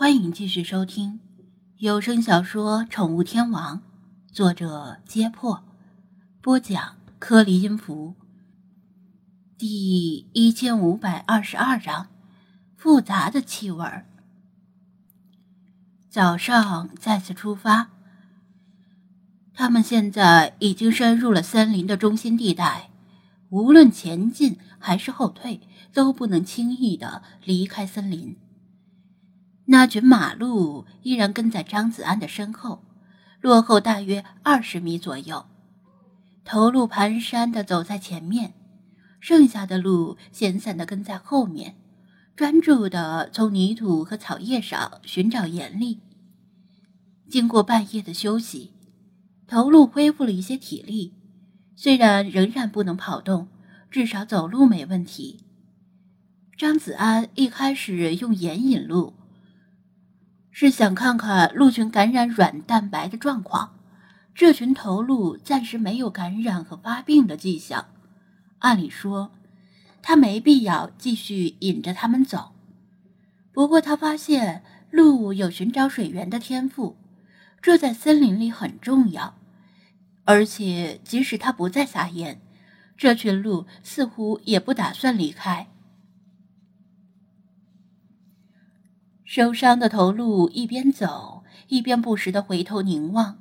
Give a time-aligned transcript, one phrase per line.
[0.00, 1.20] 欢迎继续收听
[1.76, 3.76] 有声小说《宠物天王》，
[4.32, 5.62] 作者：揭破，
[6.40, 8.14] 播讲：颗粒音符。
[9.58, 12.06] 第一千五百二十二章：
[12.78, 13.86] 复杂的气味。
[16.08, 17.90] 早上再次出发，
[19.52, 22.88] 他们现在已经深入了森林的中心地带，
[23.50, 25.60] 无论前进还是后退，
[25.92, 28.38] 都不能轻易的离开森林。
[29.72, 32.82] 那群马鹿依然跟在张子安的身后，
[33.40, 35.46] 落后大约二十米左右。
[36.44, 38.52] 头鹿蹒跚的走在前面，
[39.20, 41.76] 剩下的鹿闲散的跟在后面，
[42.34, 46.00] 专注的从泥土和草叶上寻找盐粒。
[47.28, 48.72] 经过半夜的休息，
[49.46, 51.14] 头鹿恢复了一些体力，
[51.76, 53.46] 虽然仍然不能跑动，
[53.88, 55.44] 至少走路没问题。
[56.58, 59.14] 张子安一开始用盐引路。
[60.50, 63.76] 是想看看鹿群感染软蛋白的状况。
[64.34, 67.86] 这群头鹿暂时没有感染和发病的迹象，
[68.60, 69.32] 按理说，
[70.00, 72.52] 他没必要继续引着他们走。
[73.52, 76.96] 不过他发现鹿有寻找水源的天赋，
[77.60, 79.34] 这在森林里很重要。
[80.24, 82.40] 而且即使他不再撒盐，
[82.96, 85.66] 这群鹿似乎也不打算离开。
[89.32, 93.38] 受伤的头鹿一边走一边不时的回头凝望，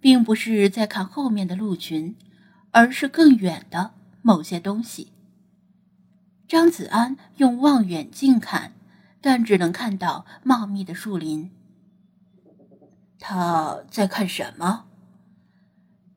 [0.00, 2.16] 并不是在看后面的鹿群，
[2.70, 3.90] 而是更远的
[4.22, 5.12] 某些东西。
[6.48, 8.72] 张子安用望远镜看，
[9.20, 11.50] 但只能看到茂密的树林。
[13.18, 14.86] 他在看什么？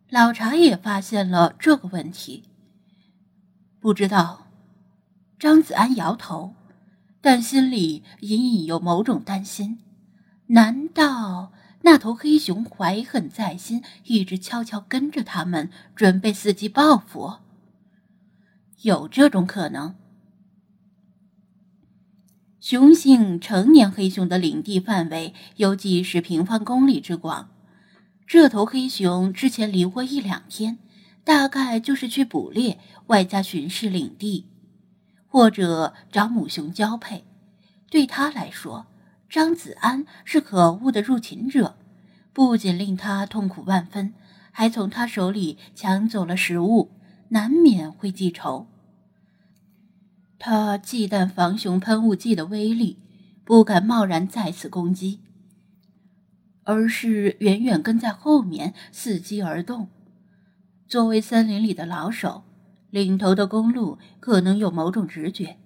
[0.09, 2.45] 老查也发现了这个问题。
[3.81, 4.47] 不知道。
[5.37, 6.55] 张子安摇头。
[7.25, 9.79] 但心里隐隐有某种担心，
[10.45, 17.37] 难道那头黑熊怀恨在心，一直悄悄跟着他们，准备伺机报复？
[18.83, 19.95] 有这种可能。
[22.59, 27.49] 雄性成年黑熊的领地范围有几十平方公里之广，
[28.27, 30.77] 这头黑熊之前离窝一两天，
[31.23, 32.77] 大概就是去捕猎，
[33.07, 34.45] 外加巡视领地。
[35.35, 37.25] 或者找母熊交配，
[37.89, 38.87] 对他来说，
[39.27, 41.75] 张子安是可恶的入侵者，
[42.31, 44.13] 不仅令他痛苦万分，
[44.49, 46.91] 还从他手里抢走了食物，
[47.27, 48.67] 难免会记仇。
[50.39, 52.99] 他忌惮防熊喷雾剂的威力，
[53.43, 55.19] 不敢贸然再次攻击，
[56.63, 59.89] 而是远远跟在后面，伺机而动。
[60.87, 62.45] 作为森林里的老手。
[63.03, 65.57] 领头的公鹿可能有某种直觉，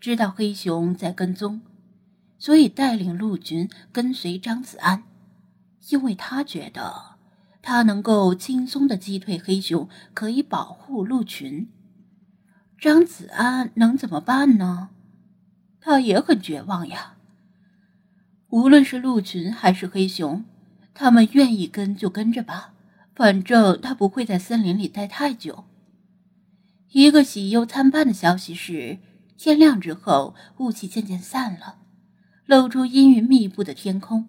[0.00, 1.60] 知道黑熊在跟踪，
[2.38, 5.04] 所以带领鹿群跟随张子安，
[5.90, 7.14] 因为他觉得
[7.62, 11.68] 他能够轻松的击退黑熊，可以保护鹿群。
[12.80, 14.88] 张子安能怎么办呢？
[15.80, 17.14] 他也很绝望呀。
[18.48, 20.44] 无论是鹿群还是黑熊，
[20.92, 22.72] 他们愿意跟就跟着吧，
[23.14, 25.62] 反正他不会在森林里待太久。
[26.92, 28.98] 一个喜忧参半的消息是，
[29.36, 31.78] 天亮之后，雾气渐渐散了，
[32.46, 34.28] 露出阴云密布的天空，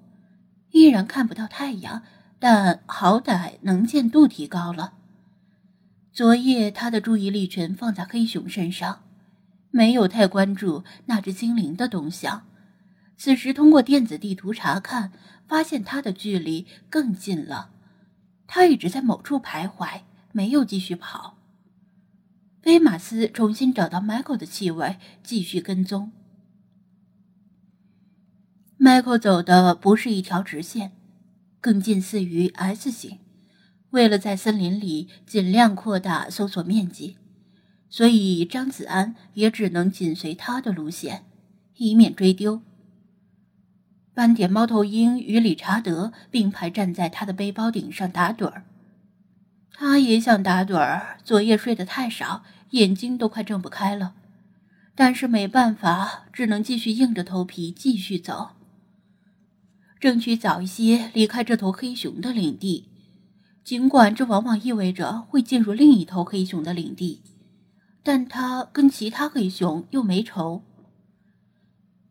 [0.71, 2.01] 依然看不到太阳，
[2.39, 4.93] 但好歹能见度提高了。
[6.11, 9.03] 昨夜他的注意力全放在黑熊身上，
[9.69, 12.47] 没有太关注那只精灵的动向。
[13.15, 15.11] 此时通过电子地图查看，
[15.47, 17.69] 发现它的距离更近了，
[18.47, 20.01] 它一直在某处徘徊，
[20.31, 21.36] 没有继续跑。
[22.67, 26.11] 菲马斯重新找到 Michael 的气味，继续跟踪。
[28.77, 30.91] Michael 走的不是一条直线，
[31.61, 33.19] 更近似于 S 型。
[33.91, 37.15] 为了在森林里尽量扩大搜索面积，
[37.87, 41.23] 所以张子安也只能紧随他的路线，
[41.77, 42.61] 以免追丢。
[44.13, 48.65] 斑点猫头鹰与理查德并排站在他的背包顶上打盹儿。
[49.71, 52.43] 他也想打盹儿，昨夜睡得太少。
[52.71, 54.13] 眼睛都快睁不开了，
[54.95, 58.49] 但是没办法，只能继续硬着头皮继续走，
[59.99, 62.89] 争取早一些离开这头黑熊的领地。
[63.63, 67.21] 尽管这往往意味着会进入另一头黑熊的领地，
[68.01, 70.63] 但他跟其他黑熊又没仇。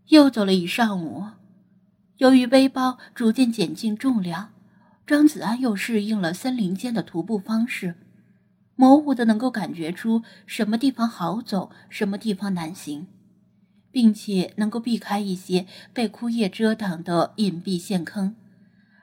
[0.09, 1.25] 又走了一上午，
[2.19, 4.51] 由于背包逐渐减轻重量，
[5.07, 7.95] 张子安又适应了森林间的徒步方式。
[8.77, 13.09] 模糊的能够感觉出什么地方好走，什么地方难行，
[13.91, 18.37] 并且能够避开一些被枯叶遮挡的隐蔽陷坑，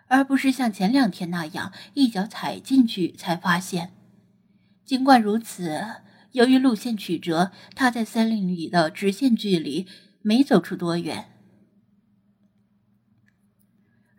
[0.07, 3.91] 而不是像前两天那样一脚踩进去才发现。
[4.85, 5.81] 尽管如此，
[6.33, 9.87] 由于路线曲折，他在森林里的直线距离
[10.21, 11.29] 没走出多远。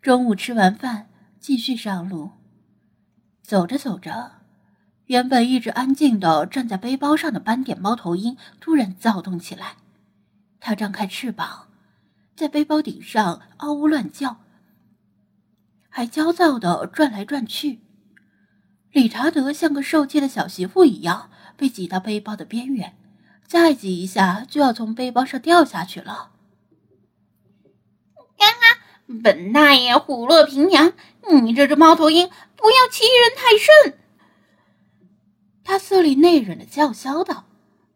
[0.02, 1.08] 中午吃完饭，
[1.38, 2.32] 继续上路。
[3.42, 4.43] 走着走着，
[5.06, 9.76] 原本一直安静的站在背包上的斑点猫头鹰突然躁动起来。
[10.60, 11.68] 它张开翅膀，
[12.34, 14.38] 在背包顶上嗷呜乱叫，
[15.90, 17.80] 还焦躁的转来转去。
[18.92, 22.96] 理查德像个受气的小媳妇一样被挤到背包的边缘，
[23.46, 26.30] 再挤一下就要从背包上掉下去了。
[28.14, 28.46] 啊！
[29.22, 30.94] 本大爷虎落平阳，
[31.42, 33.98] 你这只猫头鹰不要欺人太甚！
[35.64, 37.46] 他色厉内荏的叫嚣道，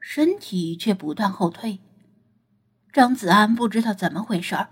[0.00, 1.78] 身体却不断后退。
[2.92, 4.70] 张子安不知道怎么回事儿，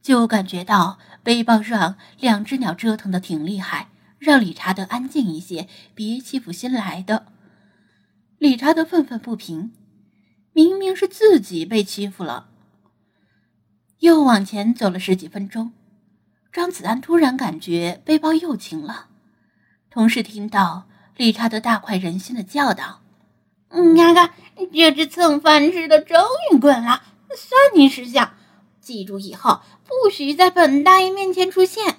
[0.00, 7.26] 就感觉到背包上两只鸟折腾的挺厉害，让理查德安静一些，别欺负新来的。
[8.38, 9.70] 理查德愤愤不平，
[10.52, 12.48] 明明是自己被欺负了。
[13.98, 15.72] 又往前走了十几分钟，
[16.50, 19.10] 张子安突然感觉背包又轻了，
[19.90, 23.00] 同时听到理查德大快人心的叫道
[23.70, 24.32] ：“你看看，
[24.72, 26.18] 这只蹭饭吃的终
[26.52, 27.02] 于滚了。”
[27.34, 28.34] 算你识相，
[28.80, 31.96] 记住以后不许在本大爷面前出现。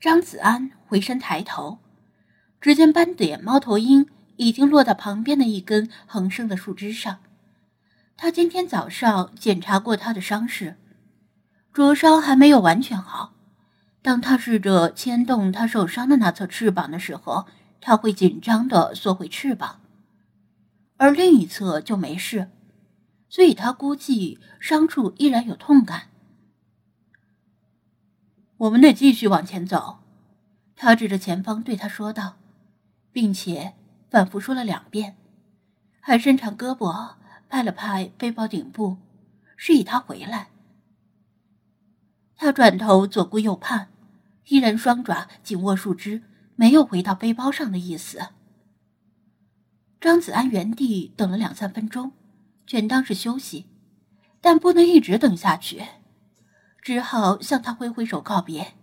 [0.00, 1.80] 张子安回身抬头，
[2.60, 4.06] 只见斑点猫头鹰
[4.36, 7.18] 已经落到旁边的一根横生的树枝上。
[8.16, 10.76] 他今天早上检查过他的伤势，
[11.72, 13.33] 灼伤还没有完全好。
[14.04, 17.46] 当他试着牵动他受伤的那侧翅膀的时候，
[17.80, 19.80] 他会紧张的缩回翅膀。
[20.98, 22.50] 而另一侧就没事，
[23.30, 26.08] 所以他估计伤处依然有痛感。
[28.58, 30.00] 我们得继续往前走，
[30.76, 32.36] 他指着前方对他说道，
[33.10, 33.72] 并且
[34.10, 35.16] 反复说了两遍，
[36.00, 37.14] 还伸长胳膊
[37.48, 38.98] 拍了拍背包顶部，
[39.56, 40.48] 示意他回来。
[42.36, 43.88] 他转头左顾右盼，
[44.46, 46.22] 依然双爪紧握树枝，
[46.56, 48.28] 没有回到背包上的意思。
[50.00, 52.12] 张子安原地等了两三分钟，
[52.66, 53.66] 全当是休息，
[54.40, 55.82] 但不能一直等下去，
[56.82, 58.74] 只好向他挥挥手告别。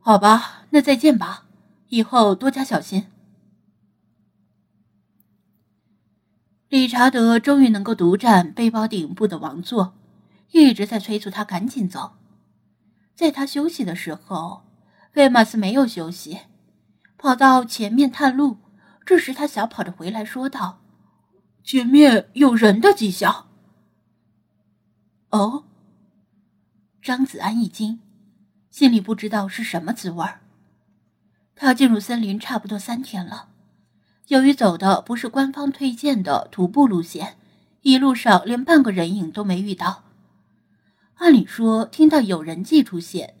[0.00, 1.46] 好吧，那再见吧，
[1.88, 3.06] 以后多加小心。
[6.68, 9.94] 理查德终于能够独占背包顶部的王座，
[10.50, 12.12] 一直在催促他赶紧走。
[13.16, 14.62] 在他休息的时候，
[15.10, 16.40] 费马斯没有休息，
[17.16, 18.58] 跑到前面探路。
[19.06, 20.80] 这时，他小跑着回来，说道
[21.64, 23.46] ：“前面有人的迹象。”
[25.30, 25.64] 哦，
[27.00, 28.00] 张子安一惊，
[28.70, 30.40] 心里不知道是什么滋味儿。
[31.54, 33.48] 他进入森林差不多三天了，
[34.26, 37.38] 由于走的不是官方推荐的徒步路线，
[37.80, 40.02] 一路上连半个人影都没遇到。
[41.16, 43.34] 按理说，听到有人迹出现，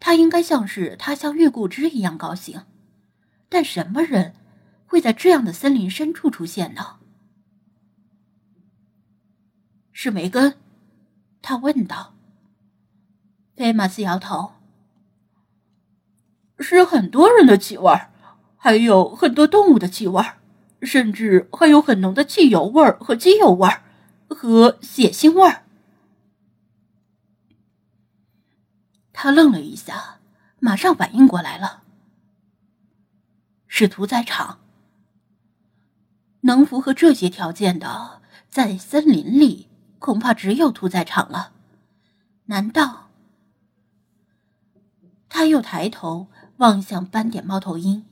[0.00, 2.62] 他应该像是他乡遇故知一样高兴，
[3.48, 4.34] 但什么人？
[4.86, 6.96] 会在这样的森林深处出现呢？
[9.90, 10.54] 是梅根，
[11.40, 12.14] 他问道。
[13.56, 14.52] 菲马斯摇头。
[16.58, 17.92] 是很多人的气味
[18.56, 20.22] 还有很多动物的气味
[20.82, 23.68] 甚至还有很浓的汽油味和机油味
[24.28, 25.64] 和血腥味儿。
[29.22, 30.18] 他愣了一下，
[30.58, 31.84] 马上反应过来了，
[33.68, 34.58] 是屠宰场。
[36.40, 39.68] 能符合这些条件的，在森林里
[40.00, 41.52] 恐怕只有屠宰场了。
[42.46, 43.10] 难道？
[45.28, 46.26] 他又抬头
[46.56, 48.04] 望向斑点猫头鹰，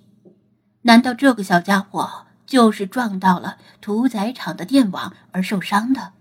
[0.82, 6.12] 难道这个小家伙就是撞到了屠宰场的电网而受伤的？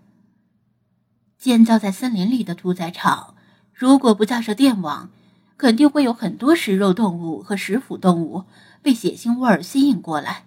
[1.37, 3.35] 建造在森林里的屠宰场，
[3.79, 5.09] 如果不架设电网，
[5.55, 8.43] 肯定会有很多食肉动物和食腐动物
[8.81, 10.43] 被血腥味儿吸引过来。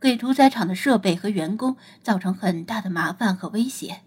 [0.00, 4.02] 给屠宰场的设备和员工造成很大的麻烦和威胁，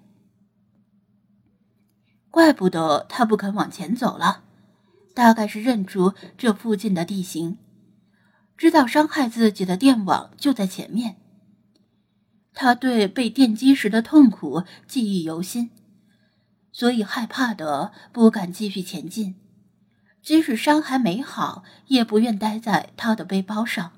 [2.32, 4.44] 怪不得他不肯往前走了，
[5.14, 7.58] 大概是认出这附近的地形，
[8.56, 11.18] 知道伤害自己的电网就在前面。
[12.54, 15.70] 他对被电击时的痛苦记忆犹新，
[16.78, 19.34] 所以害怕的不敢继续前进，
[20.22, 23.94] 即使伤还没好，也不愿待在他的背包上。